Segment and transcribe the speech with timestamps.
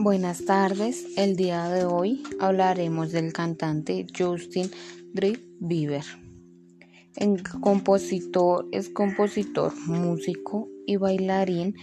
[0.00, 4.70] Buenas tardes, el día de hoy hablaremos del cantante Justin
[5.58, 6.04] Bieber.
[7.16, 11.74] El compositor es compositor, músico y bailarín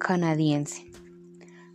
[0.00, 0.90] canadiense.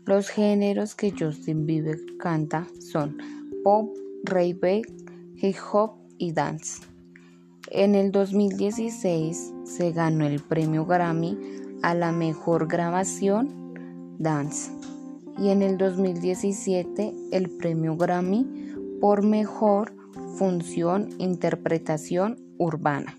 [0.04, 3.18] Los géneros que Justin Bieber canta son
[3.64, 4.82] pop, reggae,
[5.38, 6.82] hip hop y dance.
[7.72, 11.38] En el 2016 se ganó el premio Grammy
[11.84, 14.72] a la mejor grabación dance
[15.38, 18.46] y en el 2017 el premio Grammy
[19.02, 19.94] por mejor
[20.38, 23.18] función interpretación urbana.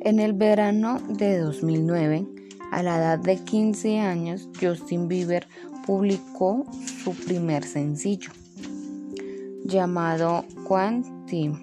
[0.00, 2.26] En el verano de 2009,
[2.70, 5.46] a la edad de 15 años, Justin Bieber
[5.86, 6.64] publicó
[7.02, 8.30] su primer sencillo,
[9.64, 11.58] llamado Quantum.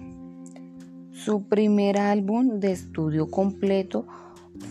[1.12, 4.06] Su primer álbum de estudio completo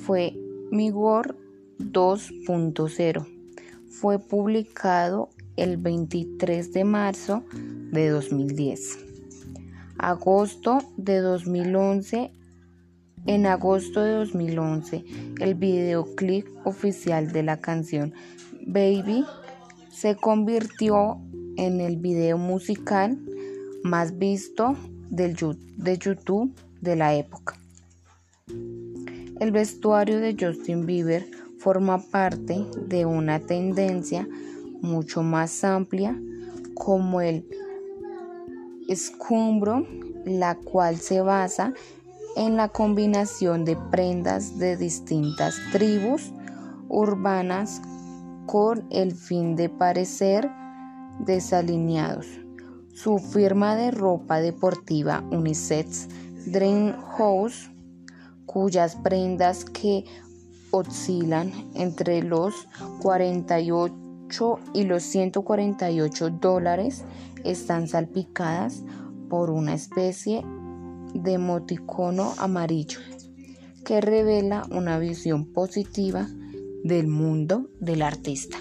[0.06, 0.34] fue
[0.72, 1.36] Mi World
[1.80, 3.35] 2.0
[3.90, 7.44] fue publicado el 23 de marzo
[7.92, 9.00] de 2010.
[9.98, 12.32] Agosto de 2011.
[13.28, 15.04] En agosto de 2011,
[15.40, 18.14] el videoclip oficial de la canción
[18.68, 19.26] Baby
[19.90, 21.20] se convirtió
[21.58, 23.18] en el video musical
[23.84, 24.76] más visto
[25.10, 27.58] de YouTube de la época.
[29.40, 31.26] El vestuario de Justin Bieber
[31.66, 34.30] forma parte de una tendencia
[34.82, 36.16] mucho más amplia
[36.76, 37.44] como el
[38.88, 39.88] escumbro,
[40.26, 41.74] la cual se basa
[42.36, 46.32] en la combinación de prendas de distintas tribus
[46.88, 47.82] urbanas
[48.46, 50.48] con el fin de parecer
[51.22, 52.28] desalineados.
[52.94, 56.10] Su firma de ropa deportiva Unisex
[56.46, 57.72] Dream House,
[58.46, 60.06] cuyas prendas que
[60.76, 62.68] oscilan entre los
[63.02, 67.04] 48 y los 148 dólares
[67.44, 68.84] están salpicadas
[69.30, 70.44] por una especie
[71.14, 73.00] de emoticono amarillo
[73.86, 76.28] que revela una visión positiva
[76.84, 78.58] del mundo del artista.